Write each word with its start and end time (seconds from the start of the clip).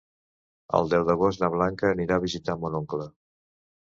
El 0.77 0.87
deu 0.93 1.03
d'agost 1.09 1.43
na 1.43 1.49
Blanca 1.55 1.87
anirà 1.97 2.17
a 2.21 2.23
visitar 2.23 2.57
mon 2.63 2.79
oncle. 2.81 3.07